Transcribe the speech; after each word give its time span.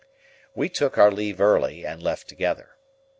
We 0.55 0.67
took 0.67 0.97
our 0.97 1.11
leave 1.11 1.39
early, 1.39 1.85
and 1.85 2.01
left 2.01 2.27
together. 2.27 2.71